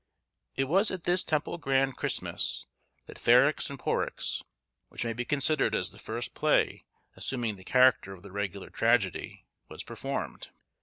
[0.55, 2.65] It was at this Temple Grand Christmas
[3.05, 4.41] that Ferrex and Porrex,
[4.89, 6.85] which may be considered as the first play
[7.15, 10.49] assuming the character of the regular tragedy, was performed.